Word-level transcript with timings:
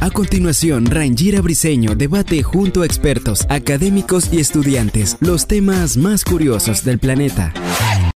A 0.00 0.10
continuación, 0.10 0.86
Rangira 0.86 1.42
Briseño 1.42 1.94
debate 1.94 2.42
junto 2.42 2.82
a 2.82 2.86
expertos, 2.86 3.46
académicos 3.50 4.32
y 4.32 4.40
estudiantes 4.40 5.18
los 5.20 5.46
temas 5.46 5.96
más 5.96 6.24
curiosos 6.24 6.84
del 6.84 6.98
planeta. 6.98 7.52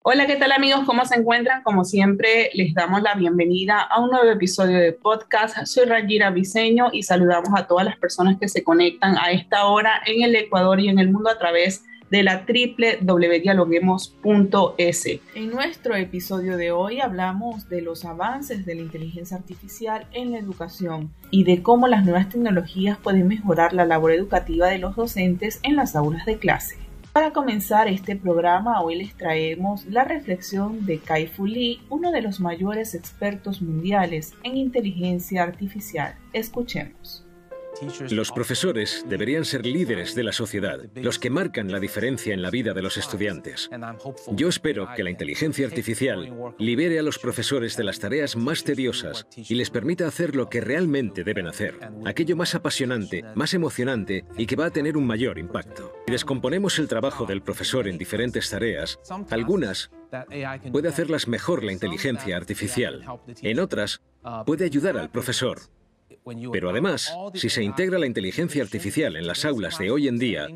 Hola, 0.04 0.28
¿qué 0.28 0.36
tal 0.36 0.52
amigos? 0.52 0.82
¿Cómo 0.86 1.06
se 1.06 1.16
encuentran? 1.16 1.64
Como 1.64 1.86
siempre, 1.86 2.52
les 2.54 2.74
damos 2.74 3.02
la 3.02 3.16
bienvenida 3.16 3.82
a 3.82 4.02
un 4.02 4.12
nuevo 4.12 4.30
episodio 4.30 4.78
de 4.78 4.94
podcast. 4.94 5.66
Soy 5.66 5.86
Rangira 5.86 6.30
Briseño 6.30 6.90
y 6.92 7.04
saludamos 7.04 7.50
a 7.56 7.66
todas 7.66 7.86
las 7.86 7.98
personas 7.98 8.38
que 8.40 8.48
se 8.50 8.64
conectan 8.64 9.18
a 9.18 9.32
esta 9.32 9.66
hora 9.66 10.02
en 10.06 10.24
el 10.24 10.36
Ecuador 10.36 10.80
y 10.80 10.90
en 10.90 11.00
el 11.00 11.12
mundo 11.12 11.30
a 11.30 11.38
través 11.38 11.84
de 12.10 12.24
la 12.24 12.46
www.dialoguemos.es. 12.48 15.06
En 15.36 15.52
nuestro 15.52 15.96
episodio 15.96 16.58
de 16.58 16.72
hoy 16.72 17.02
hablamos 17.02 17.70
de 17.70 17.82
los 17.82 18.06
avances 18.06 18.66
de 18.66 18.76
la 18.76 18.82
inteligencia 18.82 19.38
artificial 19.38 20.08
en 20.14 20.32
la 20.32 20.40
educación 20.40 21.12
y 21.32 21.44
de 21.44 21.62
cómo 21.62 21.88
las 21.88 22.04
nuevas 22.04 22.30
tecnologías 22.30 22.98
pueden 22.98 23.28
mejorar 23.28 23.74
la 23.74 23.86
labor 23.86 24.12
educativa 24.12 24.68
de 24.68 24.80
los 24.80 24.96
docentes 24.96 25.60
en 25.64 25.76
las 25.76 25.96
aulas 25.96 26.26
de 26.26 26.38
clase. 26.38 26.78
Para 27.14 27.32
comenzar 27.32 27.88
este 27.88 28.16
programa, 28.16 28.82
hoy 28.82 28.96
les 28.96 29.16
traemos 29.16 29.86
la 29.88 30.04
reflexión 30.04 30.86
de 30.86 31.00
Kai 31.00 31.28
Fu 31.28 31.48
Lee, 31.48 31.82
uno 31.90 32.12
de 32.12 32.22
los 32.22 32.40
mayores 32.40 32.94
expertos 32.94 33.62
mundiales 33.62 34.34
en 34.44 34.58
inteligencia 34.58 35.44
artificial. 35.44 36.16
Escuchemos. 36.34 37.26
Los 38.10 38.32
profesores 38.32 39.06
deberían 39.08 39.46
ser 39.46 39.66
líderes 39.66 40.16
de 40.16 40.24
la 40.24 40.32
sociedad, 40.32 40.80
los 40.96 41.20
que 41.20 41.30
marcan 41.30 41.72
la 41.72 41.80
diferencia 41.80 42.34
en 42.34 42.42
la 42.42 42.50
vida 42.50 42.74
de 42.74 42.82
los 42.82 42.98
estudiantes. 42.98 43.70
Yo 44.32 44.50
espero 44.50 44.90
que 44.96 45.04
la 45.04 45.10
inteligencia 45.10 45.66
artificial 45.66 46.54
libere 46.58 47.00
a 47.00 47.04
los 47.04 47.20
profesores 47.20 47.78
de 47.78 47.84
las 47.84 48.00
tareas 48.00 48.36
más 48.36 48.64
tediosas 48.64 49.28
y 49.36 49.56
les 49.56 49.70
permita 49.70 50.08
hacer 50.08 50.36
lo 50.36 50.50
que 50.50 50.62
realmente 50.62 51.24
deben 51.24 51.48
hacer, 51.48 51.76
aquello 52.06 52.36
más 52.36 52.56
apasionante, 52.56 53.24
más 53.36 53.54
emocionante 53.54 54.26
y 54.38 54.46
que 54.46 54.56
va 54.56 54.68
a 54.68 54.72
tener 54.72 54.98
un 54.98 55.08
mayor 55.08 55.38
impacto. 55.40 55.94
Si 56.06 56.12
descomponemos 56.12 56.80
el 56.80 56.88
trabajo 56.88 57.26
del 57.26 57.42
profesor 57.42 57.88
en 57.88 57.98
diferentes 57.98 58.50
tareas, 58.50 59.00
algunas 59.30 59.92
puede 60.72 60.90
hacerlas 60.90 61.28
mejor 61.28 61.64
la 61.64 61.72
inteligencia 61.72 62.36
artificial, 62.36 63.06
en 63.42 63.60
otras 63.60 64.02
puede 64.46 64.66
ayudar 64.66 64.98
al 64.98 65.10
profesor 65.10 65.60
pero 66.52 66.70
además, 66.70 67.14
si 67.34 67.50
se 67.50 67.64
integra 67.64 68.00
la 68.00 68.06
inteligencia 68.06 68.64
artificial 68.64 69.16
en 69.16 69.28
las 69.28 69.46
aulas 69.46 69.78
de 69.78 69.92
hoy 69.92 70.08
en 70.08 70.18
día, 70.18 70.48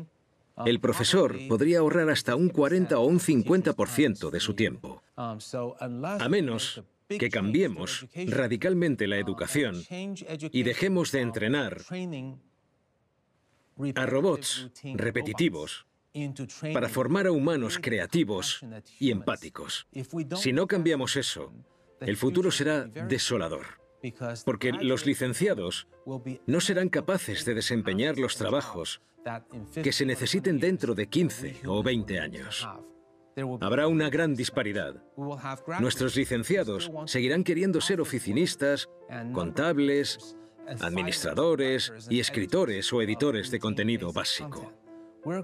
el 0.64 0.80
profesor 0.80 1.36
podría 1.48 1.80
ahorrar 1.80 2.10
hasta 2.10 2.36
un 2.36 2.48
40 2.48 2.98
o 2.98 3.04
un 3.04 3.18
50% 3.18 4.30
de 4.30 4.40
su 4.40 4.54
tiempo. 4.54 5.02
A 5.16 6.28
menos 6.28 6.82
que 7.08 7.28
cambiemos 7.28 8.06
radicalmente 8.26 9.06
la 9.06 9.18
educación 9.18 9.82
y 9.90 10.62
dejemos 10.62 11.12
de 11.12 11.20
entrenar 11.20 11.82
a 13.94 14.06
robots 14.06 14.70
repetitivos 14.94 15.86
para 16.72 16.88
formar 16.88 17.26
a 17.26 17.32
humanos 17.32 17.78
creativos 17.82 18.60
y 19.00 19.10
empáticos. 19.10 19.88
Si 20.36 20.52
no 20.52 20.66
cambiamos 20.66 21.16
eso, 21.16 21.52
el 22.00 22.16
futuro 22.16 22.50
será 22.50 22.84
desolador 22.84 23.83
porque 24.44 24.72
los 24.72 25.06
licenciados 25.06 25.88
no 26.46 26.60
serán 26.60 26.88
capaces 26.88 27.44
de 27.44 27.54
desempeñar 27.54 28.18
los 28.18 28.36
trabajos 28.36 29.00
que 29.82 29.92
se 29.92 30.04
necesiten 30.04 30.58
dentro 30.58 30.94
de 30.94 31.08
15 31.08 31.60
o 31.66 31.82
20 31.82 32.20
años. 32.20 32.68
Habrá 33.60 33.88
una 33.88 34.10
gran 34.10 34.34
disparidad. 34.34 35.02
Nuestros 35.80 36.16
licenciados 36.16 36.90
seguirán 37.06 37.42
queriendo 37.42 37.80
ser 37.80 38.00
oficinistas, 38.00 38.88
contables, 39.32 40.36
administradores 40.80 41.92
y 42.08 42.20
escritores 42.20 42.92
o 42.92 43.02
editores 43.02 43.50
de 43.50 43.58
contenido 43.58 44.12
básico. 44.12 44.72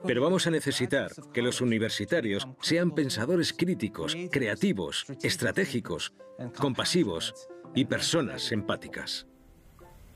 Pero 0.04 0.22
vamos 0.22 0.47
a 0.47 0.50
necesitar 0.50 1.10
que 1.32 1.41
los 1.41 1.62
universitarios 1.62 2.47
sean 2.60 2.91
pensadores 2.94 3.54
críticos, 3.54 4.15
creativos, 4.31 5.06
estratégicos, 5.22 6.12
compasivos 6.59 7.48
y 7.75 7.85
personas 7.85 8.51
empáticas. 8.53 9.27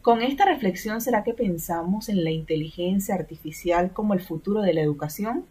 Con 0.02 0.20
esta 0.20 0.44
reflexión, 0.44 1.00
¿será 1.00 1.24
que 1.24 1.32
pensamos 1.32 2.08
en 2.08 2.24
la 2.24 2.30
inteligencia 2.30 3.14
artificial 3.14 3.92
como 3.92 4.12
el 4.12 4.20
futuro 4.20 4.60
de 4.60 4.74
la 4.74 4.82
educación? 4.82 5.46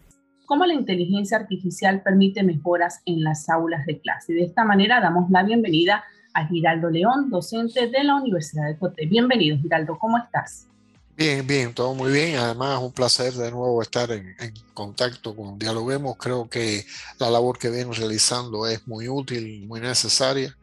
¿Cómo 0.46 0.66
la 0.66 0.74
inteligencia 0.74 1.38
artificial 1.38 2.02
permite 2.02 2.42
mejoras 2.42 3.00
en 3.06 3.24
las 3.24 3.48
aulas 3.48 3.84
de 3.86 3.98
clase? 3.98 4.32
De 4.32 4.44
esta 4.44 4.64
manera 4.64 5.00
damos 5.00 5.30
la 5.30 5.42
bienvenida 5.42 6.04
a 6.34 6.46
Giraldo 6.46 6.90
León, 6.90 7.30
docente 7.30 7.88
de 7.88 8.04
la 8.04 8.16
Universidad 8.16 8.68
de 8.68 8.76
Cote. 8.76 9.06
Bienvenido, 9.06 9.56
Giraldo, 9.58 9.98
¿cómo 9.98 10.18
estás? 10.18 10.68
Bien, 11.16 11.46
bien, 11.46 11.72
todo 11.72 11.94
muy 11.94 12.12
bien. 12.12 12.36
Además, 12.36 12.80
un 12.82 12.92
placer 12.92 13.32
de 13.32 13.50
nuevo 13.50 13.80
estar 13.80 14.10
en, 14.10 14.34
contacto 14.74 15.34
con 15.34 15.58
Dialoguemos. 15.58 16.16
Creo 16.16 16.48
que 16.48 16.84
la 17.18 17.30
labor 17.30 17.58
que 17.58 17.70
vienen 17.70 17.94
realizando 17.94 18.66
es 18.66 18.86
muy 18.86 19.08
útil, 19.08 19.66
muy 19.66 19.80
necesaria 19.80 20.56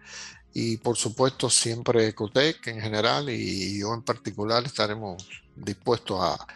y 0.53 0.77
por 0.77 0.97
supuesto 0.97 1.49
siempre 1.49 2.13
Cotec 2.13 2.67
en 2.67 2.81
general 2.81 3.29
y 3.29 3.79
yo 3.79 3.93
en 3.93 4.01
particular 4.01 4.63
estaremos 4.65 5.27
dispuestos 5.55 6.19
a, 6.21 6.47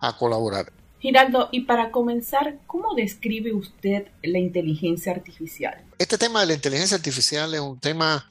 a 0.00 0.16
colaborar. 0.16 0.72
Giraldo, 1.00 1.48
y 1.52 1.60
para 1.60 1.92
comenzar, 1.92 2.58
¿cómo 2.66 2.94
describe 2.94 3.52
usted 3.52 4.08
la 4.22 4.38
inteligencia 4.38 5.12
artificial? 5.12 5.80
Este 5.96 6.18
tema 6.18 6.40
de 6.40 6.46
la 6.46 6.54
inteligencia 6.54 6.96
artificial 6.96 7.54
es 7.54 7.60
un 7.60 7.78
tema 7.78 8.28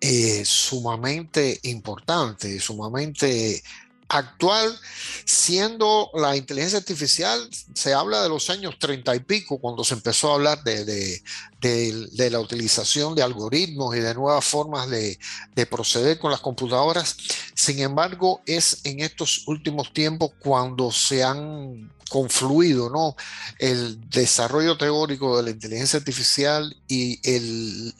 eh, 0.00 0.44
sumamente 0.44 1.58
importante, 1.64 2.60
sumamente 2.60 3.60
actual, 4.08 4.78
siendo 5.24 6.10
la 6.14 6.36
inteligencia 6.36 6.78
artificial, 6.78 7.48
se 7.74 7.92
habla 7.92 8.22
de 8.22 8.28
los 8.28 8.48
años 8.50 8.78
treinta 8.78 9.14
y 9.14 9.20
pico, 9.20 9.58
cuando 9.58 9.84
se 9.84 9.94
empezó 9.94 10.30
a 10.30 10.34
hablar 10.34 10.62
de, 10.64 10.84
de, 11.60 12.30
la 12.30 12.40
utilización 12.40 13.14
de 13.14 13.22
algoritmos 13.22 13.94
y 13.96 14.00
de 14.00 14.14
nuevas 14.14 14.44
formas 14.44 14.88
de, 14.88 15.18
de, 15.54 15.66
proceder 15.66 16.18
con 16.18 16.30
las 16.30 16.40
computadoras. 16.40 17.16
Sin 17.54 17.80
embargo, 17.80 18.40
es 18.46 18.80
en 18.84 19.00
estos 19.00 19.46
últimos 19.46 19.92
tiempos 19.92 20.30
cuando 20.40 20.90
se 20.90 21.22
han 21.22 21.90
confluido 22.08 22.90
¿no? 22.90 23.16
el 23.58 24.08
desarrollo 24.08 24.76
teórico 24.76 25.36
de 25.36 25.42
la 25.44 25.50
inteligencia 25.50 25.98
artificial 25.98 26.76
y 26.88 27.20
el, 27.28 27.94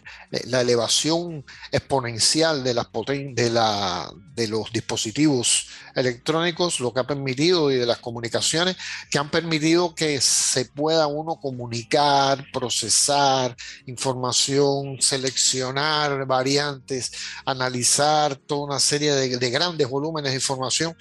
la 0.45 0.61
elevación 0.61 1.45
exponencial 1.73 2.65
de, 2.65 2.75
las 2.75 2.89
de, 3.35 3.51
la, 3.51 4.11
de 4.35 4.49
los 4.49 4.73
dispositivos 4.73 5.69
electrónicos, 5.95 6.81
lo 6.81 6.93
que 6.93 7.01
ha 7.01 7.07
permitido 7.07 7.71
y 7.71 7.77
de 7.77 7.87
las 7.87 7.99
comunicaciones 7.99 8.77
que 9.11 9.19
han 9.19 9.31
permitido 9.31 9.95
que 9.95 10.21
se 10.21 10.65
pueda 10.65 11.07
uno 11.07 11.37
comunicar, 11.41 12.47
procesar 12.53 13.57
información, 13.87 15.01
seleccionar 15.01 16.27
variantes, 16.27 17.13
analizar 17.45 18.37
toda 18.37 18.67
una 18.67 18.81
serie 18.81 19.13
de, 19.13 19.37
de 19.37 19.51
grandes 19.51 19.89
volúmenes 19.89 20.33
de 20.33 20.37
información 20.37 20.97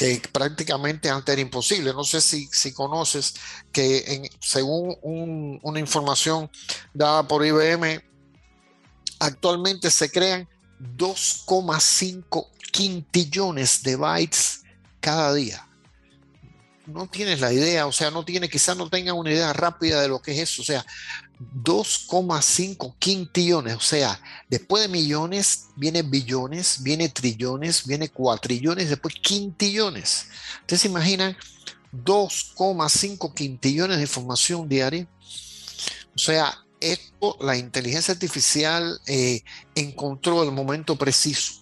que 0.00 0.22
prácticamente 0.32 1.10
antes 1.10 1.30
era 1.30 1.42
imposible. 1.42 1.92
No 1.92 2.04
sé 2.04 2.22
si, 2.22 2.46
si 2.46 2.72
conoces 2.72 3.34
que 3.70 4.30
según 4.40 4.96
una 5.62 5.78
información 5.78 6.50
dada 6.94 7.28
por 7.28 7.44
IBM, 7.44 8.02
actualmente 9.18 9.90
se 9.90 10.10
crean 10.10 10.48
2,5 10.96 12.48
quintillones 12.72 13.82
de 13.82 13.96
bytes 13.96 14.62
cada 15.00 15.34
día. 15.34 15.68
No 16.92 17.06
tienes 17.08 17.40
la 17.40 17.52
idea, 17.52 17.86
o 17.86 17.92
sea, 17.92 18.10
no 18.10 18.24
tiene, 18.24 18.48
quizás 18.48 18.76
no 18.76 18.88
tenga 18.88 19.12
una 19.12 19.30
idea 19.30 19.52
rápida 19.52 20.00
de 20.00 20.08
lo 20.08 20.20
que 20.20 20.32
es 20.32 20.38
eso. 20.40 20.62
O 20.62 20.64
sea, 20.64 20.84
2,5 21.62 22.96
quintillones, 22.98 23.76
o 23.76 23.80
sea, 23.80 24.20
después 24.48 24.82
de 24.82 24.88
millones 24.88 25.68
viene 25.76 26.02
billones, 26.02 26.82
viene 26.82 27.08
trillones, 27.08 27.86
viene 27.86 28.08
cuatrillones, 28.08 28.88
después 28.88 29.14
quintillones. 29.22 30.26
¿Ustedes 30.60 30.82
se 30.82 30.88
imaginan 30.88 31.36
2,5 31.92 33.32
quintillones 33.34 33.96
de 33.96 34.02
información 34.02 34.68
diaria? 34.68 35.08
O 36.14 36.18
sea, 36.18 36.58
esto, 36.80 37.36
la 37.40 37.56
inteligencia 37.56 38.12
artificial 38.12 39.00
eh, 39.06 39.42
encontró 39.74 40.42
el 40.42 40.50
momento 40.50 40.96
preciso 40.96 41.60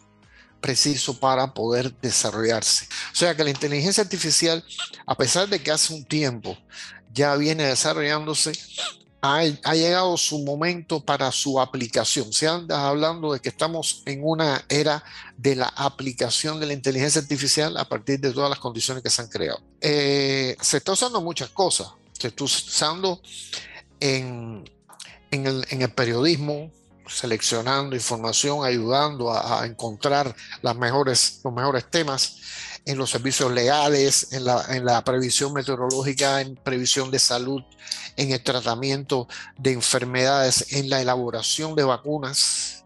preciso 0.60 1.18
para 1.18 1.54
poder 1.54 1.94
desarrollarse. 2.00 2.86
O 3.12 3.16
sea 3.16 3.34
que 3.34 3.44
la 3.44 3.50
inteligencia 3.50 4.02
artificial, 4.02 4.64
a 5.06 5.14
pesar 5.14 5.48
de 5.48 5.60
que 5.60 5.70
hace 5.70 5.94
un 5.94 6.04
tiempo 6.04 6.56
ya 7.12 7.34
viene 7.36 7.64
desarrollándose, 7.64 8.52
ha, 9.20 9.74
llegado 9.74 10.16
su 10.16 10.38
momento 10.44 11.00
para 11.00 11.32
su 11.32 11.60
aplicación. 11.60 12.32
Se 12.32 12.46
anda 12.46 12.88
hablando 12.88 13.32
de 13.32 13.40
que 13.40 13.48
estamos 13.48 14.02
en 14.06 14.20
una 14.22 14.64
era 14.68 15.02
de 15.36 15.56
la 15.56 15.66
aplicación 15.76 16.60
de 16.60 16.66
la 16.66 16.72
inteligencia 16.72 17.20
artificial 17.20 17.76
a 17.76 17.88
partir 17.88 18.20
de 18.20 18.32
todas 18.32 18.50
las 18.50 18.58
condiciones 18.58 19.02
que 19.02 19.10
se 19.10 19.22
han 19.22 19.28
creado. 19.28 19.60
Eh, 19.80 20.56
se 20.60 20.76
está 20.76 20.92
usando 20.92 21.20
muchas 21.20 21.50
cosas. 21.50 21.88
Se 22.12 22.28
está 22.28 22.44
usando 22.44 23.20
en, 24.00 24.64
el, 25.30 25.66
en 25.70 25.82
el 25.82 25.90
periodismo, 25.90 26.70
seleccionando 27.08 27.96
información, 27.96 28.64
ayudando 28.64 29.32
a, 29.32 29.66
encontrar 29.66 30.34
los 30.62 30.76
mejores 30.76 31.40
temas 31.90 32.36
en 32.84 32.96
los 32.96 33.10
servicios 33.10 33.52
legales, 33.52 34.28
en 34.32 34.84
la 34.84 35.04
previsión 35.04 35.52
meteorológica, 35.52 36.40
en 36.40 36.56
previsión 36.56 37.10
de 37.10 37.18
salud, 37.18 37.62
en 38.16 38.32
el 38.32 38.42
tratamiento 38.42 39.28
de 39.56 39.72
enfermedades, 39.72 40.72
en 40.72 40.90
la 40.90 41.00
elaboración 41.00 41.74
de 41.74 41.84
vacunas. 41.84 42.84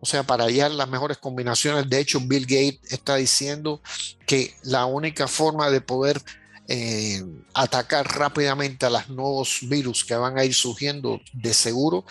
O 0.00 0.06
sea, 0.06 0.24
para 0.24 0.44
hallar 0.44 0.72
las 0.72 0.88
mejores 0.88 1.18
combinaciones. 1.18 1.88
De 1.88 2.00
hecho, 2.00 2.18
Bill 2.20 2.42
Gates 2.42 2.92
está 2.92 3.14
diciendo 3.14 3.80
que 4.26 4.56
la 4.64 4.84
única 4.86 5.28
forma 5.28 5.70
de 5.70 5.80
poder 5.80 6.20
eh, 6.68 7.20
atacar 7.54 8.06
rápidamente 8.06 8.86
a 8.86 8.90
los 8.90 9.08
nuevos 9.08 9.60
virus 9.68 10.04
que 10.04 10.14
van 10.14 10.38
a 10.38 10.44
ir 10.44 10.54
surgiendo 10.54 11.20
de 11.32 11.52
seguro 11.54 12.04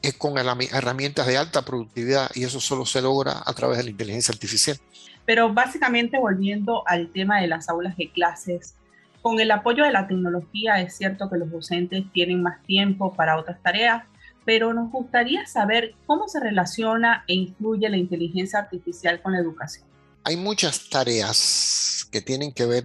es 0.00 0.14
con 0.14 0.38
herramientas 0.38 1.26
de 1.26 1.36
alta 1.36 1.62
productividad 1.62 2.30
y 2.34 2.44
eso 2.44 2.60
solo 2.60 2.86
se 2.86 3.02
logra 3.02 3.42
a 3.44 3.52
través 3.52 3.78
de 3.78 3.84
la 3.84 3.90
inteligencia 3.90 4.32
artificial. 4.32 4.78
Pero 5.24 5.52
básicamente 5.52 6.18
volviendo 6.18 6.86
al 6.86 7.10
tema 7.12 7.40
de 7.40 7.48
las 7.48 7.68
aulas 7.68 7.96
de 7.96 8.10
clases, 8.12 8.76
con 9.22 9.40
el 9.40 9.50
apoyo 9.50 9.82
de 9.82 9.90
la 9.90 10.06
tecnología 10.06 10.80
es 10.80 10.96
cierto 10.96 11.28
que 11.28 11.36
los 11.36 11.50
docentes 11.50 12.04
tienen 12.12 12.42
más 12.42 12.62
tiempo 12.62 13.12
para 13.12 13.36
otras 13.36 13.60
tareas, 13.60 14.04
pero 14.44 14.72
nos 14.72 14.92
gustaría 14.92 15.44
saber 15.46 15.96
cómo 16.06 16.28
se 16.28 16.38
relaciona 16.38 17.24
e 17.26 17.34
influye 17.34 17.88
la 17.88 17.96
inteligencia 17.96 18.60
artificial 18.60 19.20
con 19.20 19.32
la 19.32 19.40
educación. 19.40 19.84
Hay 20.22 20.36
muchas 20.36 20.88
tareas 20.88 22.08
que 22.12 22.20
tienen 22.20 22.52
que 22.52 22.66
ver 22.66 22.84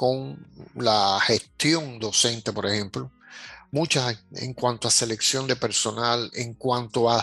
con 0.00 0.46
la 0.76 1.20
gestión 1.20 1.98
docente, 1.98 2.54
por 2.54 2.64
ejemplo, 2.64 3.10
muchas 3.70 4.16
en 4.32 4.54
cuanto 4.54 4.88
a 4.88 4.90
selección 4.90 5.46
de 5.46 5.56
personal, 5.56 6.30
en 6.32 6.54
cuanto 6.54 7.10
a, 7.10 7.22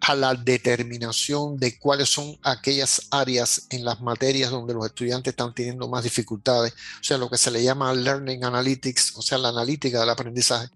a, 0.00 0.14
la 0.14 0.34
determinación 0.34 1.56
de 1.56 1.78
cuáles 1.78 2.10
son 2.10 2.38
aquellas 2.42 3.08
áreas 3.10 3.62
en 3.70 3.82
las 3.82 4.02
materias 4.02 4.50
donde 4.50 4.74
los 4.74 4.84
estudiantes 4.84 5.32
están 5.32 5.54
teniendo 5.54 5.88
más 5.88 6.04
dificultades, 6.04 6.74
o 6.74 7.02
sea, 7.02 7.16
lo 7.16 7.30
que 7.30 7.38
se 7.38 7.50
le 7.50 7.62
llama 7.62 7.94
Learning 7.94 8.44
Analytics, 8.44 9.14
o 9.16 9.22
sea, 9.22 9.38
la 9.38 9.48
analítica 9.48 10.00
del 10.00 10.10
aprendizaje. 10.10 10.68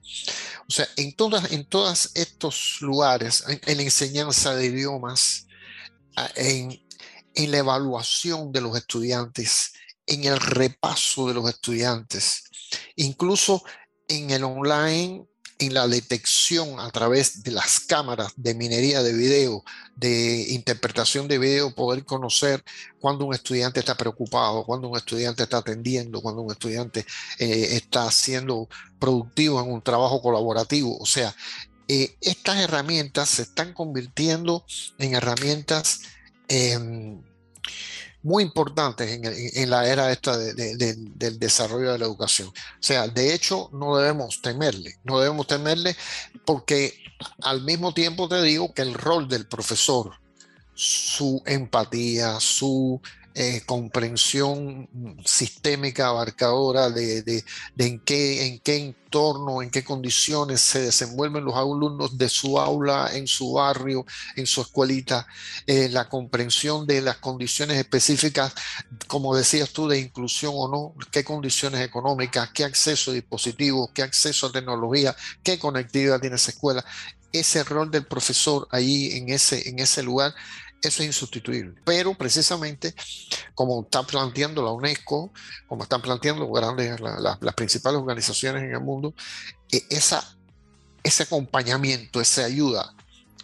O 0.66 0.72
sea, 0.72 0.88
en 0.96 1.14
todas 1.14 1.52
en 1.52 1.66
todos 1.66 2.12
estos 2.14 2.78
lugares, 2.80 3.44
en, 3.46 3.76
la 3.76 3.82
enseñanza 3.82 4.54
de 4.54 4.64
idiomas, 4.64 5.48
en, 6.34 6.82
en 7.34 7.50
la 7.50 7.58
evaluación 7.58 8.52
de 8.52 8.62
los 8.62 8.74
estudiantes, 8.74 9.74
en 10.12 10.24
el 10.24 10.38
repaso 10.38 11.28
de 11.28 11.34
los 11.34 11.48
estudiantes, 11.48 12.44
incluso 12.96 13.62
en 14.08 14.30
el 14.30 14.44
online, 14.44 15.24
en 15.58 15.74
la 15.74 15.86
detección 15.86 16.80
a 16.80 16.90
través 16.90 17.42
de 17.42 17.52
las 17.52 17.80
cámaras 17.80 18.32
de 18.36 18.54
minería 18.54 19.02
de 19.02 19.12
video, 19.12 19.64
de 19.96 20.46
interpretación 20.50 21.28
de 21.28 21.38
video, 21.38 21.74
poder 21.74 22.04
conocer 22.04 22.62
cuando 23.00 23.24
un 23.24 23.34
estudiante 23.34 23.80
está 23.80 23.96
preocupado, 23.96 24.64
cuando 24.64 24.88
un 24.88 24.96
estudiante 24.96 25.44
está 25.44 25.58
atendiendo, 25.58 26.20
cuando 26.20 26.42
un 26.42 26.50
estudiante 26.50 27.06
eh, 27.38 27.68
está 27.76 28.10
siendo 28.10 28.68
productivo 28.98 29.60
en 29.60 29.70
un 29.70 29.82
trabajo 29.82 30.20
colaborativo. 30.20 30.98
O 30.98 31.06
sea, 31.06 31.34
eh, 31.88 32.16
estas 32.20 32.58
herramientas 32.58 33.28
se 33.28 33.42
están 33.42 33.72
convirtiendo 33.72 34.64
en 34.98 35.14
herramientas 35.14 36.00
em, 36.48 37.22
muy 38.22 38.44
importantes 38.44 39.20
en, 39.54 39.70
la 39.70 39.88
era 39.88 40.12
esta 40.12 40.36
del 40.36 41.38
desarrollo 41.38 41.92
de 41.92 41.98
la 41.98 42.04
educación. 42.04 42.48
O 42.48 42.52
sea, 42.82 43.08
de 43.08 43.34
hecho, 43.34 43.68
no 43.72 43.96
debemos 43.96 44.40
temerle, 44.42 44.96
no 45.04 45.20
debemos 45.20 45.46
temerle 45.46 45.96
porque 46.44 46.94
al 47.42 47.62
mismo 47.62 47.92
tiempo 47.94 48.28
te 48.28 48.42
digo 48.42 48.72
que 48.72 48.82
el 48.82 48.94
rol 48.94 49.28
del 49.28 49.46
profesor, 49.46 50.12
su 50.74 51.42
empatía, 51.46 52.38
su 52.40 53.00
eh, 53.34 53.62
comprensión 53.64 54.88
sistémica 55.24 56.08
abarcadora 56.08 56.90
de, 56.90 57.44
en, 57.78 58.00
qué, 58.00 58.46
en 58.46 58.58
qué 58.60 58.76
entorno, 58.76 59.62
en 59.62 59.70
qué 59.70 59.82
condiciones 59.82 60.60
se 60.60 60.82
desenvuelven 60.82 61.44
los 61.44 61.54
alumnos 61.54 62.18
de 62.18 62.28
su 62.28 62.58
aula, 62.58 63.08
en 63.12 63.26
su 63.26 63.54
barrio, 63.54 64.04
en 64.36 64.46
su 64.46 64.60
escuelita, 64.60 65.26
eh, 65.66 65.88
la 65.88 66.10
comprensión 66.10 66.86
de 66.86 67.00
las 67.00 67.16
condiciones 67.18 67.78
específicas, 67.78 68.52
como 69.06 69.34
decías 69.34 69.70
tú, 69.70 69.88
de 69.88 69.98
inclusión 69.98 70.52
o 70.54 70.68
no, 70.68 70.94
qué 71.10 71.24
condiciones 71.24 71.80
económicas, 71.80 72.50
qué 72.52 72.64
acceso 72.64 73.12
a 73.12 73.14
dispositivos, 73.14 73.90
qué 73.94 74.02
acceso 74.02 74.48
a 74.48 74.52
tecnología, 74.52 75.16
qué 75.42 75.58
conectividad 75.58 76.20
tiene 76.20 76.36
esa 76.36 76.50
escuela. 76.50 76.84
Ese 77.32 77.64
rol 77.64 77.90
del 77.90 78.04
profesor 78.04 78.68
ahí 78.70 79.12
en 79.12 79.30
ese, 79.30 79.66
en 79.70 79.78
ese 79.78 80.02
lugar 80.02 80.34
eso 80.82 81.02
es 81.02 81.06
insustituible. 81.06 81.80
Pero 81.84 82.14
precisamente, 82.14 82.94
como 83.54 83.82
están 83.82 84.06
planteando 84.06 84.62
la 84.62 84.72
UNESCO, 84.72 85.32
como 85.66 85.84
están 85.84 86.02
planteando 86.02 86.50
las 86.50 87.54
principales 87.54 88.00
organizaciones 88.00 88.64
en 88.64 88.72
el 88.72 88.80
mundo, 88.80 89.14
e, 89.70 89.82
ese 89.90 91.22
acompañamiento, 91.22 92.20
esa 92.20 92.44
ayuda 92.44 92.94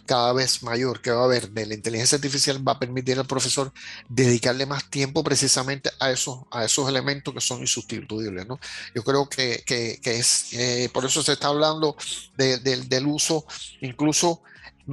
cada 0.09 0.33
vez 0.33 0.63
mayor 0.63 1.03
que 1.03 1.11
va 1.11 1.21
a 1.21 1.25
haber 1.25 1.51
de 1.51 1.67
la 1.67 1.75
inteligencia 1.75 2.15
artificial 2.15 2.67
va 2.67 2.71
a 2.71 2.79
permitir 2.79 3.19
al 3.19 3.27
profesor 3.27 3.71
dedicarle 4.07 4.65
más 4.65 4.89
tiempo 4.89 5.23
precisamente 5.23 5.91
a 5.99 6.09
esos, 6.09 6.47
elementos 6.89 7.31
que 7.31 7.39
son 7.39 7.59
insustituibles. 7.61 8.47
Yo 8.95 9.03
creo 9.03 9.29
que, 9.29 9.63
que, 9.67 9.99
es, 10.03 10.51
eh, 10.53 10.89
por 10.91 11.05
eso 11.05 11.21
se 11.21 11.33
está 11.33 11.49
hablando 11.49 11.95
del 12.35 13.05
uso 13.05 13.45
incluso 13.81 14.41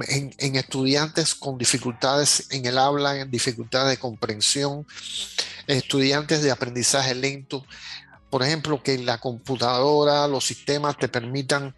en, 0.07 0.55
estudiantes 0.55 1.35
con 1.35 1.57
dificultades 1.57 2.47
en 2.51 2.65
el 2.65 2.77
habla, 2.77 3.19
en 3.19 3.31
dificultades 3.31 3.89
de 3.89 3.97
comprensión, 3.97 4.85
estudiantes 5.67 6.41
de 6.41 6.51
aprendizaje 6.51 7.15
lento. 7.15 7.65
Por 8.29 8.43
ejemplo, 8.43 8.83
que 8.83 8.97
la 8.97 9.19
computadora, 9.19 10.27
los 10.27 10.45
sistemas 10.45 10.97
te 10.97 11.07
permitan 11.07 11.75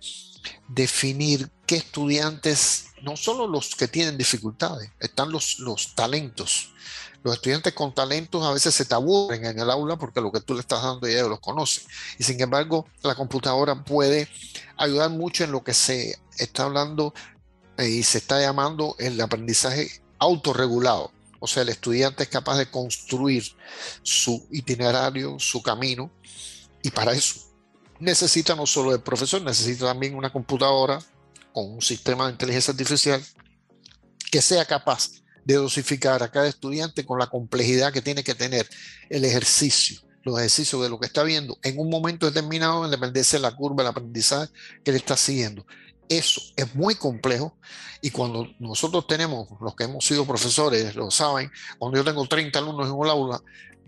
definir 0.67 1.49
qué 1.65 1.77
estudiantes, 1.77 2.87
no 3.01 3.15
solo 3.15 3.47
los 3.47 3.75
que 3.75 3.87
tienen 3.87 4.17
dificultades, 4.17 4.89
están 4.99 5.31
los, 5.31 5.59
los 5.59 5.95
talentos. 5.95 6.73
Los 7.21 7.35
estudiantes 7.35 7.73
con 7.73 7.93
talentos 7.93 8.45
a 8.45 8.53
veces 8.53 8.73
se 8.73 8.85
te 8.85 8.95
aburren 8.95 9.45
en 9.45 9.59
el 9.59 9.69
aula 9.69 9.97
porque 9.97 10.21
lo 10.21 10.31
que 10.31 10.39
tú 10.39 10.53
le 10.53 10.61
estás 10.61 10.81
dando 10.81 11.07
ya 11.07 11.23
los 11.23 11.41
conoce. 11.41 11.81
Y 12.17 12.23
sin 12.23 12.39
embargo, 12.39 12.87
la 13.03 13.15
computadora 13.15 13.83
puede 13.83 14.29
ayudar 14.77 15.09
mucho 15.09 15.43
en 15.43 15.51
lo 15.51 15.63
que 15.63 15.73
se 15.73 16.17
está 16.37 16.63
hablando 16.63 17.13
y 17.79 18.03
se 18.03 18.17
está 18.17 18.41
llamando 18.41 18.95
el 18.99 19.19
aprendizaje 19.21 20.01
autorregulado. 20.17 21.11
O 21.39 21.47
sea, 21.47 21.63
el 21.63 21.69
estudiante 21.69 22.23
es 22.23 22.29
capaz 22.29 22.57
de 22.57 22.69
construir 22.69 23.43
su 24.03 24.45
itinerario, 24.51 25.39
su 25.39 25.61
camino, 25.63 26.11
y 26.83 26.91
para 26.91 27.13
eso 27.13 27.49
necesita 27.99 28.55
no 28.55 28.65
solo 28.65 28.93
el 28.93 29.01
profesor, 29.01 29.41
necesita 29.41 29.85
también 29.85 30.15
una 30.15 30.31
computadora 30.31 30.99
con 31.53 31.73
un 31.73 31.81
sistema 31.81 32.25
de 32.25 32.31
inteligencia 32.31 32.71
artificial 32.71 33.21
que 34.31 34.41
sea 34.41 34.65
capaz 34.65 35.09
de 35.43 35.55
dosificar 35.55 36.21
a 36.23 36.31
cada 36.31 36.47
estudiante 36.47 37.05
con 37.05 37.19
la 37.19 37.27
complejidad 37.27 37.91
que 37.91 38.01
tiene 38.01 38.23
que 38.23 38.35
tener 38.35 38.69
el 39.09 39.25
ejercicio, 39.25 39.99
los 40.23 40.37
ejercicios 40.37 40.81
de 40.81 40.89
lo 40.89 40.99
que 40.99 41.07
está 41.07 41.23
viendo 41.23 41.57
en 41.63 41.79
un 41.79 41.89
momento 41.89 42.25
determinado 42.25 42.85
en 42.85 42.91
dependencia 42.91 43.39
de 43.39 43.43
la 43.43 43.55
curva 43.55 43.83
del 43.83 43.91
aprendizaje 43.91 44.51
que 44.83 44.91
le 44.91 44.97
está 44.97 45.17
siguiendo. 45.17 45.65
Eso 46.09 46.41
es 46.55 46.75
muy 46.75 46.95
complejo 46.95 47.55
y 48.01 48.09
cuando 48.09 48.47
nosotros 48.59 49.05
tenemos, 49.07 49.47
los 49.61 49.75
que 49.75 49.83
hemos 49.83 50.03
sido 50.03 50.25
profesores 50.25 50.95
lo 50.95 51.11
saben, 51.11 51.51
cuando 51.77 51.99
yo 51.99 52.03
tengo 52.03 52.25
30 52.25 52.57
alumnos 52.57 52.87
en 52.87 52.93
un 52.93 53.07
aula, 53.07 53.41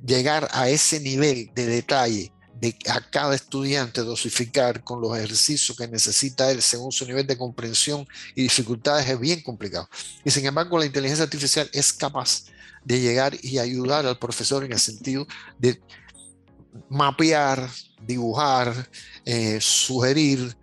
llegar 0.05 0.47
a 0.51 0.69
ese 0.69 0.99
nivel 0.99 1.49
de 1.55 1.65
detalle 1.65 2.31
de 2.61 2.75
a 2.87 3.01
cada 3.01 3.33
estudiante 3.33 4.01
dosificar 4.01 4.83
con 4.83 5.01
los 5.01 5.17
ejercicios 5.17 5.75
que 5.75 5.87
necesita 5.87 6.51
él 6.51 6.61
según 6.61 6.91
su 6.91 7.07
nivel 7.07 7.25
de 7.25 7.35
comprensión 7.35 8.07
y 8.35 8.43
dificultades 8.43 9.09
es 9.09 9.19
bien 9.19 9.41
complicado. 9.41 9.89
Y 10.23 10.29
sin 10.29 10.45
embargo, 10.45 10.77
la 10.77 10.85
inteligencia 10.85 11.23
artificial 11.23 11.67
es 11.73 11.91
capaz 11.91 12.43
de 12.83 12.99
llegar 12.99 13.35
y 13.41 13.57
ayudar 13.57 14.05
al 14.05 14.19
profesor 14.19 14.63
en 14.63 14.73
el 14.73 14.79
sentido 14.79 15.25
de 15.57 15.81
mapear, 16.87 17.67
dibujar, 18.05 18.89
eh, 19.25 19.59
sugerir, 19.59 20.55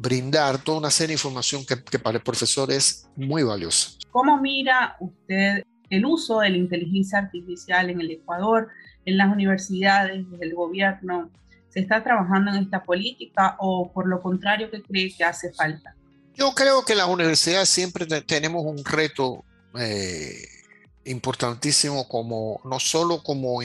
brindar 0.00 0.62
toda 0.64 0.78
una 0.78 0.90
serie 0.90 1.08
de 1.08 1.14
información 1.14 1.64
que, 1.66 1.84
que 1.84 1.98
para 1.98 2.16
el 2.16 2.24
profesor 2.24 2.72
es 2.72 3.06
muy 3.16 3.42
valiosa. 3.42 3.90
¿Cómo 4.10 4.40
mira 4.40 4.96
usted 4.98 5.62
el 5.90 6.06
uso 6.06 6.40
de 6.40 6.50
la 6.50 6.56
inteligencia 6.56 7.18
artificial 7.18 7.90
en 7.90 8.00
el 8.00 8.10
Ecuador, 8.12 8.68
en 9.04 9.18
las 9.18 9.30
universidades, 9.30 10.12
en 10.14 10.38
el 10.40 10.54
gobierno? 10.54 11.30
¿Se 11.68 11.80
está 11.80 12.02
trabajando 12.02 12.50
en 12.50 12.62
esta 12.62 12.82
política 12.82 13.56
o 13.60 13.92
por 13.92 14.08
lo 14.08 14.22
contrario 14.22 14.70
que 14.70 14.82
cree 14.82 15.14
que 15.14 15.22
hace 15.22 15.52
falta? 15.52 15.94
Yo 16.34 16.54
creo 16.54 16.82
que 16.82 16.94
las 16.94 17.06
universidades 17.06 17.68
siempre 17.68 18.06
tenemos 18.22 18.64
un 18.64 18.82
reto 18.82 19.44
eh, 19.78 20.48
importantísimo 21.04 22.08
como 22.08 22.62
no 22.64 22.80
solo 22.80 23.22
como 23.22 23.60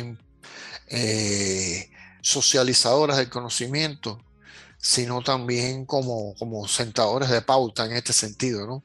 eh, 0.90 1.90
socializadoras 2.22 3.18
del 3.18 3.30
conocimiento, 3.30 4.20
sino 4.86 5.24
también 5.24 5.88
como, 5.88 6.36
como 6.36 6.68
sentadores 6.68 7.32
de 7.32 7.42
pauta 7.42 7.88
en 7.88 7.94
este 7.94 8.14
sentido, 8.14 8.68
¿no? 8.68 8.84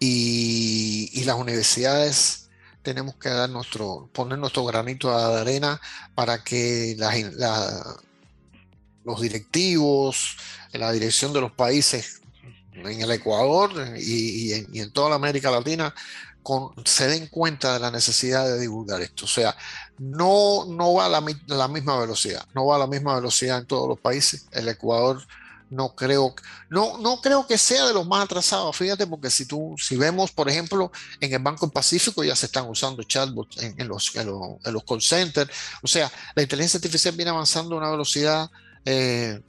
Y, 0.00 1.10
y 1.12 1.22
las 1.22 1.36
universidades 1.36 2.48
tenemos 2.82 3.14
que 3.14 3.28
dar 3.28 3.48
nuestro, 3.48 4.10
poner 4.12 4.36
nuestro 4.36 4.64
granito 4.64 5.16
de 5.16 5.40
arena 5.40 5.80
para 6.16 6.42
que 6.42 6.96
los 9.04 9.20
directivos, 9.20 10.36
la 10.72 10.90
dirección 10.90 11.32
de 11.32 11.42
los 11.42 11.52
países 11.52 12.20
en 12.72 13.00
el 13.00 13.10
Ecuador 13.12 13.70
y, 13.96 14.54
en, 14.54 14.90
toda 14.90 15.10
la 15.10 15.16
América 15.16 15.52
Latina 15.52 15.94
se 16.84 17.08
den 17.08 17.26
cuenta 17.26 17.74
de 17.74 17.80
la 17.80 17.90
necesidad 17.90 18.46
de 18.46 18.58
divulgar 18.58 19.02
esto. 19.02 19.24
O 19.24 19.28
sea, 19.28 19.56
no, 19.98 20.64
no 20.66 20.94
va 20.94 21.06
a 21.06 21.08
la, 21.08 21.20
misma 21.68 21.98
velocidad, 21.98 22.46
no 22.54 22.66
va 22.66 22.76
a 22.76 22.78
la 22.78 22.86
misma 22.86 23.16
velocidad 23.16 23.58
en 23.58 23.66
todos 23.66 23.88
los 23.88 24.00
países. 24.00 24.46
El 24.52 24.68
Ecuador 24.68 25.26
no 25.70 25.94
creo, 25.94 26.34
no, 26.70 26.96
no 26.98 27.20
creo 27.20 27.46
que 27.46 27.58
sea 27.58 27.86
de 27.86 27.92
los 27.92 28.06
más 28.06 28.24
atrasados, 28.24 28.74
fíjate, 28.74 29.06
porque 29.06 29.28
si 29.28 29.44
tú, 29.44 29.74
si 29.78 29.96
vemos, 29.96 30.30
por 30.32 30.48
ejemplo, 30.48 30.90
en 31.20 31.34
el 31.34 31.42
Banco 31.42 31.68
Pacífico 31.68 32.24
ya 32.24 32.34
se 32.34 32.46
están 32.46 32.68
usando 32.68 33.02
chatbots 33.02 33.58
en, 33.58 33.86
los, 33.86 34.16
en, 34.16 34.26
los, 34.26 34.84
call 34.84 35.02
centers, 35.02 35.50
o 35.82 35.86
sea, 35.86 36.10
la 36.34 36.42
inteligencia 36.42 36.78
artificial 36.78 37.14
viene 37.14 37.30
avanzando 37.30 37.74
a 37.74 37.78
una 37.78 37.90
velocidad 37.90 38.50
eh, 38.86 39.42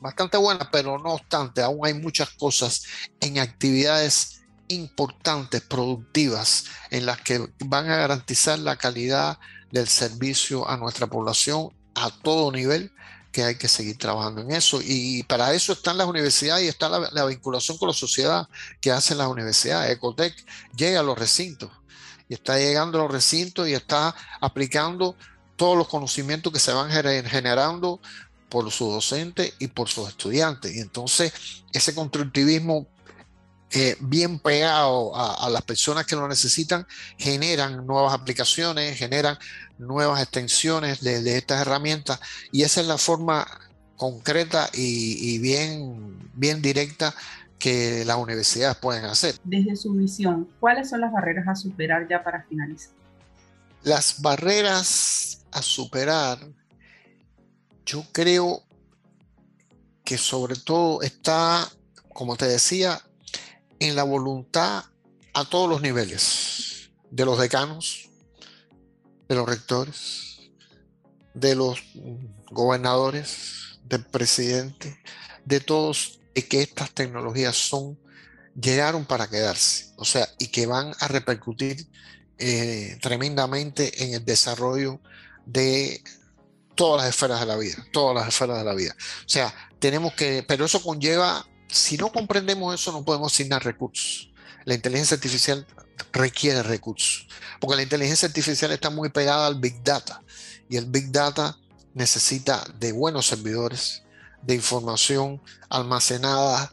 bastante 0.00 0.36
buena, 0.36 0.68
pero 0.70 0.98
no 0.98 1.14
obstante, 1.14 1.62
aún 1.62 1.86
hay 1.86 1.94
muchas 1.94 2.30
cosas 2.30 2.82
en 3.20 3.38
actividades 3.38 4.35
importantes, 4.68 5.62
productivas, 5.62 6.64
en 6.90 7.06
las 7.06 7.20
que 7.20 7.48
van 7.64 7.90
a 7.90 7.96
garantizar 7.96 8.58
la 8.58 8.76
calidad 8.76 9.38
del 9.70 9.88
servicio 9.88 10.68
a 10.68 10.76
nuestra 10.76 11.06
población 11.06 11.70
a 11.94 12.10
todo 12.10 12.52
nivel 12.52 12.92
que 13.32 13.42
hay 13.42 13.56
que 13.56 13.68
seguir 13.68 13.98
trabajando 13.98 14.40
en 14.40 14.52
eso. 14.52 14.80
Y 14.82 15.22
para 15.24 15.52
eso 15.52 15.72
están 15.72 15.98
las 15.98 16.06
universidades 16.06 16.64
y 16.64 16.68
está 16.68 16.88
la, 16.88 17.24
vinculación 17.26 17.76
con 17.76 17.88
la 17.88 17.94
sociedad 17.94 18.48
que 18.80 18.90
hacen 18.90 19.18
las 19.18 19.28
universidades. 19.28 19.90
Ecotec 19.90 20.34
llega 20.74 21.00
a 21.00 21.02
los 21.02 21.18
recintos 21.18 21.70
y 22.28 22.34
está 22.34 22.58
llegando 22.58 22.98
a 22.98 23.02
los 23.02 23.12
recintos 23.12 23.68
y 23.68 23.74
está 23.74 24.14
aplicando 24.40 25.16
todos 25.56 25.76
los 25.76 25.88
conocimientos 25.88 26.52
que 26.52 26.58
se 26.58 26.72
van 26.72 26.90
generando 26.90 28.00
por 28.48 28.70
sus 28.70 28.88
docentes 28.88 29.52
y 29.58 29.66
por 29.68 29.88
sus 29.88 30.08
estudiantes. 30.08 30.74
Y 30.74 30.80
entonces 30.80 31.32
ese 31.72 31.94
constructivismo 31.94 32.86
eh, 33.72 33.96
bien 34.00 34.38
pegado 34.38 35.12
a, 35.16 35.50
las 35.50 35.62
personas 35.62 36.06
que 36.06 36.14
lo 36.14 36.28
necesitan, 36.28 36.86
generan 37.18 37.84
nuevas 37.84 38.14
aplicaciones, 38.14 38.96
generan 38.96 39.36
nuevas 39.78 40.22
extensiones 40.22 41.00
de, 41.00 41.36
estas 41.36 41.62
herramientas 41.62 42.20
y 42.52 42.62
esa 42.62 42.80
es 42.80 42.86
la 42.86 42.96
forma 42.96 43.46
concreta 43.96 44.70
y, 44.72 45.38
bien, 45.38 46.30
bien 46.34 46.62
directa 46.62 47.12
que 47.58 48.04
las 48.04 48.16
universidades 48.18 48.76
pueden 48.76 49.04
hacer. 49.06 49.34
Desde 49.42 49.74
su 49.74 49.92
visión, 49.94 50.48
¿cuáles 50.60 50.90
son 50.90 51.00
las 51.00 51.12
barreras 51.12 51.48
a 51.48 51.56
superar 51.56 52.06
ya 52.08 52.22
para 52.22 52.44
finalizar? 52.44 52.94
Las 53.82 54.22
barreras 54.22 55.44
a 55.50 55.60
superar, 55.60 56.38
yo 57.84 58.04
creo 58.12 58.62
que 60.04 60.18
sobre 60.18 60.54
todo 60.54 61.02
está, 61.02 61.68
como 62.12 62.36
te 62.36 62.46
decía, 62.46 63.00
en 63.80 63.96
la 63.96 64.02
voluntad 64.02 64.84
a 65.34 65.44
todos 65.44 65.68
los 65.68 65.82
niveles, 65.82 66.90
de 67.10 67.24
los 67.24 67.38
decanos, 67.38 68.08
de 69.28 69.34
los 69.34 69.48
rectores, 69.48 70.50
de 71.34 71.54
los 71.54 71.82
gobernadores, 72.50 73.78
del 73.84 74.04
presidente, 74.04 74.98
de 75.44 75.60
todos, 75.60 76.20
y 76.34 76.42
que 76.42 76.62
estas 76.62 76.90
tecnologías 76.92 77.56
son, 77.56 77.98
llegaron 78.58 79.04
para 79.04 79.28
quedarse, 79.28 79.92
o 79.96 80.04
sea, 80.04 80.28
y 80.38 80.48
que 80.48 80.66
van 80.66 80.92
a 81.00 81.08
repercutir 81.08 81.86
eh, 82.38 82.98
tremendamente 83.00 84.04
en 84.04 84.14
el 84.14 84.24
desarrollo 84.24 85.00
de 85.46 86.02
todas 86.74 87.02
las 87.02 87.14
esferas 87.14 87.40
de 87.40 87.46
la 87.46 87.56
vida, 87.56 87.76
todas 87.92 88.14
las 88.14 88.28
esferas 88.28 88.58
de 88.58 88.64
la 88.64 88.74
vida. 88.74 88.94
O 89.24 89.28
sea, 89.28 89.54
tenemos 89.78 90.12
que, 90.14 90.44
pero 90.46 90.66
eso 90.66 90.82
conlleva 90.82 91.46
si 91.68 91.96
no 91.96 92.12
comprendemos 92.12 92.74
eso, 92.74 92.92
no 92.92 93.04
podemos 93.04 93.32
asignar 93.32 93.64
recursos. 93.64 94.30
La 94.64 94.74
inteligencia 94.74 95.14
artificial 95.14 95.66
requiere 96.12 96.62
recursos, 96.62 97.26
porque 97.60 97.76
la 97.76 97.82
inteligencia 97.82 98.28
artificial 98.28 98.72
está 98.72 98.90
muy 98.90 99.10
pegada 99.10 99.46
al 99.46 99.60
Big 99.60 99.82
Data 99.82 100.22
y 100.68 100.76
el 100.76 100.86
Big 100.86 101.10
Data 101.10 101.56
necesita 101.94 102.64
de 102.78 102.92
buenos 102.92 103.26
servidores, 103.26 104.02
de 104.42 104.54
información 104.54 105.40
almacenada, 105.68 106.72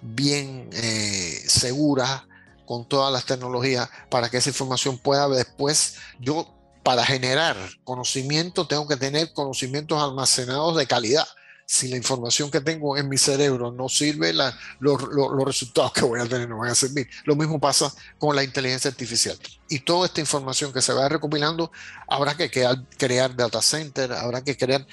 bien 0.00 0.70
eh, 0.72 1.44
segura, 1.46 2.26
con 2.64 2.88
todas 2.88 3.12
las 3.12 3.26
tecnologías, 3.26 3.88
para 4.10 4.30
que 4.30 4.38
esa 4.38 4.50
información 4.50 4.98
pueda 4.98 5.28
después, 5.28 5.96
yo 6.20 6.54
para 6.82 7.04
generar 7.04 7.56
conocimiento 7.84 8.66
tengo 8.66 8.88
que 8.88 8.96
tener 8.96 9.32
conocimientos 9.32 10.02
almacenados 10.02 10.76
de 10.76 10.86
calidad 10.86 11.26
si 11.72 11.88
la 11.88 11.96
información 11.96 12.50
que 12.50 12.60
tengo 12.60 12.98
en 12.98 13.08
mi 13.08 13.16
cerebro 13.16 13.72
no 13.72 13.88
sirve, 13.88 14.34
los, 14.78 15.00
resultados 15.42 15.94
que 15.94 16.02
voy 16.02 16.20
a 16.20 16.26
tener 16.26 16.46
no 16.46 16.58
van 16.58 16.68
a 16.68 16.74
servir. 16.74 17.08
Lo 17.24 17.34
mismo 17.34 17.58
pasa 17.58 17.90
con 18.18 18.36
la 18.36 18.44
inteligencia 18.44 18.90
artificial. 18.90 19.38
Y 19.70 19.78
toda 19.78 20.04
esta 20.04 20.20
información 20.20 20.70
que 20.70 20.82
se 20.82 20.92
va 20.92 21.08
recopilando, 21.08 21.72
habrá 22.06 22.36
que 22.36 22.50
crear, 22.50 23.34
data 23.34 23.62
center, 23.62 24.12
habrá 24.12 24.44
que 24.44 24.54
crear, 24.54 24.86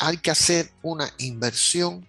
hay 0.00 0.18
que 0.18 0.30
hacer 0.30 0.70
una 0.82 1.10
inversión 1.16 2.06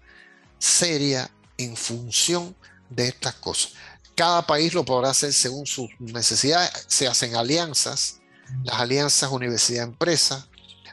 seria 0.57 1.31
en 1.57 1.77
función 1.77 2.53
de 2.89 3.07
estas 3.07 3.35
cosas. 3.35 3.71
Cada 4.15 4.45
país 4.45 4.73
lo 4.73 4.83
podrá 4.83 5.11
hacer 5.11 5.31
según 5.31 5.65
sus 5.65 5.89
necesidades. 5.97 6.71
Se 6.87 7.07
hacen 7.07 7.37
alianzas, 7.37 8.19
las 8.65 8.81
alianzas 8.81 9.31
universidad-empresa, 9.31 10.45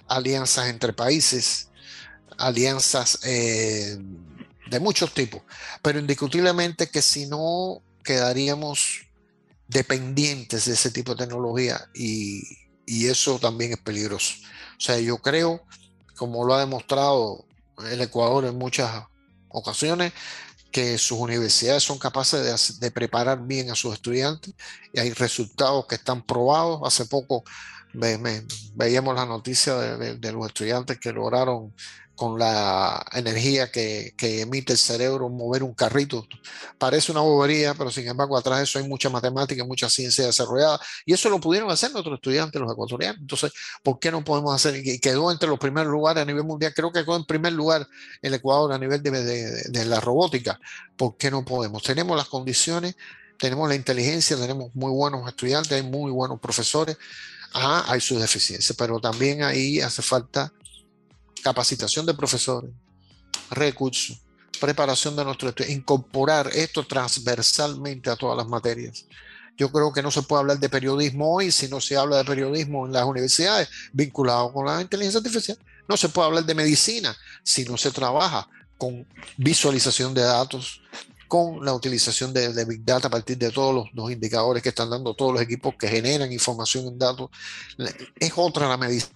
alianzas 0.06 0.68
entre 0.68 0.92
países, 0.92 1.70
alianzas 2.38 3.20
eh, 3.24 3.96
de 4.70 4.80
muchos 4.80 5.14
tipos, 5.14 5.42
pero 5.82 5.98
indiscutiblemente 5.98 6.88
que 6.88 7.02
si 7.02 7.26
no 7.26 7.82
quedaríamos 8.02 9.06
dependientes 9.68 10.66
de 10.66 10.74
ese 10.74 10.90
tipo 10.90 11.14
de 11.14 11.24
tecnología 11.24 11.88
y, 11.94 12.42
y 12.86 13.06
eso 13.06 13.38
también 13.38 13.72
es 13.72 13.78
peligroso. 13.78 14.34
O 14.76 14.80
sea, 14.80 14.98
yo 14.98 15.18
creo, 15.18 15.62
como 16.16 16.44
lo 16.44 16.54
ha 16.54 16.60
demostrado 16.60 17.46
el 17.90 18.00
Ecuador 18.00 18.44
en 18.44 18.56
muchas 18.56 19.04
ocasiones, 19.48 20.12
que 20.76 20.98
sus 20.98 21.18
universidades 21.18 21.82
son 21.82 21.98
capaces 21.98 22.78
de, 22.80 22.90
preparar 22.90 23.46
bien 23.46 23.70
a 23.70 23.74
sus 23.74 23.94
estudiantes 23.94 24.52
y 24.92 25.00
hay 25.00 25.10
resultados 25.12 25.86
que 25.86 25.94
están 25.94 26.22
probados. 26.22 26.80
Hace 26.84 27.06
poco 27.06 27.44
veíamos 28.74 29.14
la 29.14 29.26
noticia 29.26 29.74
de, 29.74 30.32
los 30.32 30.46
estudiantes 30.46 30.98
que 30.98 31.12
lograron 31.12 31.72
con 32.16 32.38
la 32.38 33.04
energía 33.12 33.70
que, 33.70 34.14
emite 34.18 34.72
el 34.72 34.78
cerebro 34.78 35.28
mover 35.28 35.62
un 35.62 35.74
carrito. 35.74 36.26
Parece 36.78 37.12
una 37.12 37.20
bobería, 37.20 37.74
pero 37.74 37.90
sin 37.90 38.08
embargo 38.08 38.38
atrás 38.38 38.58
de 38.58 38.64
eso 38.64 38.78
hay 38.78 38.88
mucha 38.88 39.10
matemática, 39.10 39.64
mucha 39.64 39.90
ciencia 39.90 40.24
desarrollada. 40.24 40.80
Y 41.04 41.12
eso 41.12 41.28
lo 41.28 41.38
pudieron 41.38 41.70
hacer 41.70 41.92
nuestros 41.92 42.14
estudiantes, 42.14 42.58
los 42.60 42.72
ecuatorianos. 42.72 43.20
Entonces, 43.20 43.52
¿por 43.82 43.98
qué 43.98 44.10
no 44.10 44.24
podemos 44.24 44.54
hacer? 44.54 44.80
Y 44.84 44.98
quedó 44.98 45.30
entre 45.30 45.48
los 45.48 45.58
primeros 45.58 45.92
lugares 45.92 46.22
a 46.22 46.26
nivel 46.26 46.44
mundial. 46.44 46.72
Creo 46.74 46.90
que 46.90 47.04
quedó 47.04 47.16
en 47.16 47.26
primer 47.26 47.52
lugar 47.52 47.86
el 48.22 48.32
Ecuador 48.32 48.72
a 48.72 48.78
nivel 48.78 49.02
de, 49.02 49.84
la 49.84 50.00
robótica. 50.00 50.58
¿Por 50.96 51.18
qué 51.18 51.30
no 51.30 51.44
podemos? 51.44 51.82
Tenemos 51.82 52.16
las 52.16 52.28
condiciones, 52.28 52.96
tenemos 53.38 53.68
la 53.68 53.74
inteligencia, 53.74 54.38
tenemos 54.38 54.74
muy 54.74 54.90
buenos 54.90 55.28
estudiantes, 55.28 55.72
hay 55.72 55.82
muy 55.82 56.10
buenos 56.10 56.40
profesores. 56.40 56.96
Hay 57.56 58.00
sus 58.00 58.20
deficiencias, 58.20 58.76
pero 58.76 59.00
también 59.00 59.42
ahí 59.42 59.80
hace 59.80 60.02
falta 60.02 60.52
capacitación 61.42 62.04
de 62.04 62.14
profesores, 62.14 62.70
recursos, 63.50 64.20
preparación 64.60 65.16
de 65.16 65.24
nuestro 65.24 65.48
estudio, 65.48 65.72
incorporar 65.72 66.50
esto 66.52 66.86
transversalmente 66.86 68.10
a 68.10 68.16
todas 68.16 68.36
las 68.36 68.46
materias. 68.46 69.06
Yo 69.56 69.72
creo 69.72 69.92
que 69.92 70.02
no 70.02 70.10
se 70.10 70.22
puede 70.22 70.40
hablar 70.40 70.58
de 70.58 70.68
periodismo 70.68 71.34
hoy 71.34 71.50
si 71.50 71.68
no 71.68 71.80
se 71.80 71.96
habla 71.96 72.18
de 72.18 72.24
periodismo 72.24 72.86
en 72.86 72.92
las 72.92 73.04
universidades 73.04 73.68
vinculado 73.92 74.52
con 74.52 74.66
la 74.66 74.82
inteligencia 74.82 75.18
artificial. 75.18 75.58
No 75.88 75.96
se 75.96 76.10
puede 76.10 76.26
hablar 76.26 76.44
de 76.44 76.54
medicina 76.54 77.16
si 77.42 77.64
no 77.64 77.76
se 77.76 77.90
trabaja 77.90 78.46
con 78.76 79.06
visualización 79.38 80.12
de 80.12 80.22
datos, 80.22 80.82
con 81.26 81.64
la 81.64 81.72
utilización 81.74 82.32
de, 82.32 82.64
Big 82.64 82.84
Data 82.84 83.08
a 83.08 83.10
partir 83.10 83.38
de 83.38 83.50
todos 83.50 83.88
los, 83.92 84.10
indicadores 84.10 84.62
que 84.62 84.70
están 84.70 84.90
dando 84.90 85.14
todos 85.14 85.32
los 85.32 85.42
equipos 85.42 85.74
que 85.78 85.88
generan 85.88 86.32
información 86.32 86.86
en 86.86 86.98
datos. 86.98 87.30
Es 88.18 88.32
otra 88.36 88.68
la 88.68 88.76
medicina. 88.76 89.12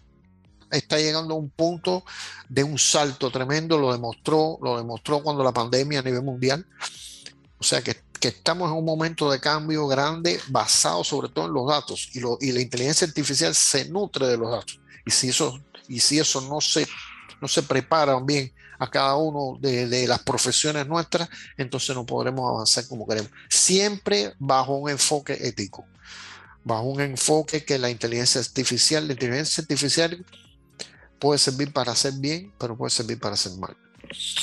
Está 0.70 0.98
llegando 0.98 1.34
a 1.34 1.36
un 1.36 1.50
punto 1.50 2.04
de 2.48 2.62
un 2.62 2.78
salto 2.78 3.30
tremendo, 3.30 3.76
lo 3.76 3.92
demostró, 3.92 4.58
lo 4.62 4.78
demostró 4.78 5.22
cuando 5.22 5.42
la 5.42 5.52
pandemia 5.52 5.98
a 5.98 6.02
nivel 6.02 6.22
mundial. 6.22 6.64
O 7.58 7.64
sea 7.64 7.82
que, 7.82 7.96
estamos 8.20 8.70
en 8.70 8.76
un 8.76 8.84
momento 8.84 9.30
de 9.30 9.40
cambio 9.40 9.86
grande 9.86 10.38
basado 10.48 11.02
sobre 11.02 11.30
todo 11.30 11.46
en 11.46 11.54
los 11.54 11.66
datos 11.66 12.10
y, 12.12 12.20
y 12.46 12.52
la 12.52 12.60
inteligencia 12.60 13.06
artificial 13.06 13.54
se 13.54 13.88
nutre 13.88 14.26
de 14.26 14.36
los 14.36 14.50
datos. 14.50 14.78
Y 15.06 15.10
si 15.10 15.30
eso, 15.30 15.58
y 15.88 16.00
si 16.00 16.18
eso 16.18 16.42
no 16.42 16.60
se, 16.60 16.86
no 17.40 17.48
se 17.48 17.62
prepara 17.62 18.20
bien 18.20 18.52
a 18.80 18.88
cada 18.88 19.14
uno 19.16 19.58
de, 19.60 20.06
las 20.08 20.20
profesiones 20.20 20.86
nuestras, 20.86 21.28
entonces 21.58 21.94
no 21.94 22.06
podremos 22.06 22.48
avanzar 22.48 22.88
como 22.88 23.06
queremos. 23.06 23.30
Siempre 23.50 24.32
bajo 24.38 24.74
un 24.78 24.88
enfoque 24.88 25.36
ético, 25.46 25.84
bajo 26.64 26.84
un 26.84 27.02
enfoque 27.02 27.62
que 27.62 27.78
la 27.78 27.90
inteligencia 27.90 28.40
artificial, 28.40 29.06
la 29.06 29.12
inteligencia 29.12 29.60
artificial 29.60 30.24
puede 31.18 31.38
servir 31.38 31.74
para 31.74 31.92
hacer 31.92 32.14
bien, 32.14 32.52
pero 32.58 32.74
puede 32.74 32.90
servir 32.90 33.20
para 33.20 33.34
hacer 33.34 33.52
mal. 33.58 33.76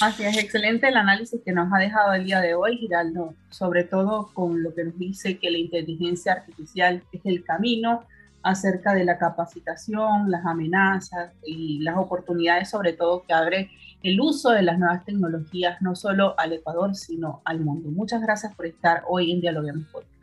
Así 0.02 0.24
es, 0.24 0.38
excelente 0.38 0.88
el 0.88 0.98
análisis 0.98 1.42
que 1.44 1.52
nos 1.52 1.74
ha 1.74 1.80
dejado 1.80 2.14
el 2.14 2.26
día 2.26 2.40
de 2.40 2.54
hoy, 2.54 2.78
Giraldo, 2.78 3.34
sobre 3.50 3.86
todo 3.86 4.30
con 4.36 4.62
lo 4.62 4.74
que 4.76 4.84
nos 4.84 5.00
dice 5.00 5.40
que 5.40 5.50
la 5.50 5.58
inteligencia 5.58 6.34
artificial 6.34 7.04
es 7.12 7.22
el 7.26 7.44
camino 7.44 8.06
acerca 8.44 8.94
de 8.94 9.04
la 9.04 9.18
capacitación, 9.18 10.30
las 10.30 10.46
amenazas 10.46 11.34
y 11.44 11.80
las 11.80 11.98
oportunidades, 11.98 12.70
sobre 12.70 12.94
todo 12.94 13.24
que 13.24 13.34
abre 13.34 13.72
el 14.04 14.20
uso 14.22 14.52
de 14.52 14.62
las 14.62 14.80
nuevas 14.80 15.04
tecnologías 15.06 15.82
no 15.82 15.96
solo 15.96 16.38
al 16.40 16.54
Ecuador, 16.54 16.96
sino 16.96 17.42
al 17.46 17.60
mundo. 17.60 17.90
Muchas 17.90 18.22
gracias 18.22 18.56
por 18.56 18.66
estar 18.66 19.04
hoy 19.08 19.32
en 19.32 19.42
Dialoguemos 19.42 19.88
Podcast. 19.92 20.14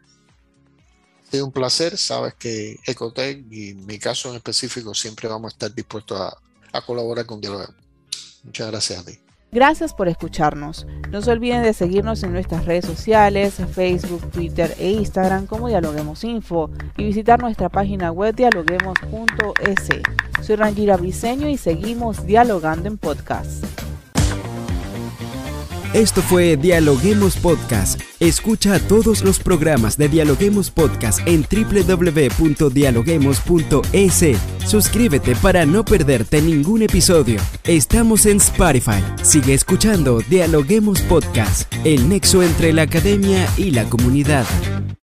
Es 1.33 1.43
un 1.43 1.51
placer, 1.51 1.97
sabes 1.97 2.35
que 2.35 2.79
Ecotec 2.87 3.45
y 3.51 3.71
en 3.71 3.87
mi 3.87 3.99
caso 3.99 4.31
en 4.31 4.37
específico 4.37 4.95
siempre 4.95 5.29
vamos 5.29 5.53
a 5.53 5.55
estar 5.55 5.75
dispuestos 5.75 6.21
a, 6.21 6.37
a 6.73 6.81
colaborar 6.83 7.27
con 7.27 7.41
Dialoguemos. 7.41 7.75
Muchas 8.45 8.71
gracias 8.71 9.01
a 9.01 9.05
ti. 9.05 9.19
Gracias 9.55 9.95
por 9.95 10.09
escucharnos. 10.09 10.85
No 11.11 11.23
se 11.23 11.31
olviden 11.31 11.63
de 11.63 11.73
seguirnos 11.73 12.25
en 12.25 12.33
nuestras 12.33 12.67
redes 12.67 12.85
sociales, 12.87 13.55
Facebook, 13.73 14.29
Twitter 14.33 14.75
e 14.81 14.91
Instagram 14.91 15.47
como 15.47 15.69
Dialoguemos 15.69 16.25
Info 16.25 16.71
y 16.97 17.05
visitar 17.05 17.41
nuestra 17.41 17.69
página 17.69 18.11
web 18.11 18.35
dialoguemos.es. 18.35 19.89
Soy 20.45 20.57
Rangira 20.57 20.99
Briseño 20.99 21.49
y 21.49 21.57
seguimos 21.57 22.27
dialogando 22.27 22.89
en 22.89 22.99
podcast. 22.99 23.65
Esto 25.95 26.21
fue 26.23 26.57
Dialoguemos 26.57 27.37
Podcast. 27.37 28.01
Escucha 28.21 28.81
todos 28.81 29.23
los 29.23 29.39
programas 29.39 29.97
de 29.97 30.09
Dialoguemos 30.09 30.71
Podcast 30.71 31.21
en 31.25 31.47
www.dialoguemos.es. 31.49 34.25
Suscríbete 34.67 35.37
para 35.37 35.65
no 35.65 35.85
perderte 35.85 36.43
ningún 36.43 36.83
episodio. 36.83 37.41
Estamos 37.63 38.27
en 38.27 38.39
Spotify. 38.39 39.05
Sigue 39.23 39.55
escuchando 39.55 40.19
Dialoguemos 40.29 41.01
Podcast, 41.03 41.73
el 41.85 42.09
nexo 42.09 42.43
entre 42.43 42.73
la 42.73 42.83
academia 42.83 43.47
y 43.57 43.71
la 43.71 43.85
comunidad. 43.85 44.47